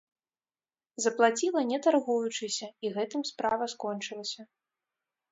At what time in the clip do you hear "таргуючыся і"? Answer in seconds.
1.87-2.91